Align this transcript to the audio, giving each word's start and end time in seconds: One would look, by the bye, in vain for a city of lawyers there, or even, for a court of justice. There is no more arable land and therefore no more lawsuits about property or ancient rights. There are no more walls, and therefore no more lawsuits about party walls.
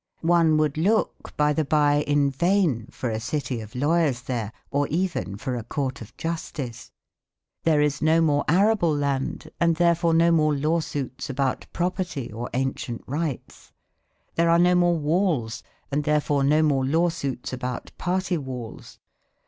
One 0.25 0.57
would 0.57 0.79
look, 0.79 1.37
by 1.37 1.53
the 1.53 1.63
bye, 1.63 2.03
in 2.07 2.31
vain 2.31 2.87
for 2.89 3.11
a 3.11 3.19
city 3.19 3.61
of 3.61 3.75
lawyers 3.75 4.21
there, 4.23 4.51
or 4.71 4.87
even, 4.87 5.37
for 5.37 5.55
a 5.55 5.61
court 5.63 6.01
of 6.01 6.17
justice. 6.17 6.91
There 7.65 7.81
is 7.83 8.01
no 8.01 8.19
more 8.19 8.43
arable 8.47 8.97
land 8.97 9.51
and 9.59 9.75
therefore 9.75 10.15
no 10.15 10.31
more 10.31 10.55
lawsuits 10.55 11.29
about 11.29 11.67
property 11.71 12.33
or 12.33 12.49
ancient 12.55 13.03
rights. 13.05 13.71
There 14.33 14.49
are 14.49 14.57
no 14.57 14.73
more 14.73 14.97
walls, 14.97 15.61
and 15.91 16.03
therefore 16.03 16.43
no 16.43 16.63
more 16.63 16.83
lawsuits 16.83 17.53
about 17.53 17.91
party 17.99 18.39
walls. 18.39 18.97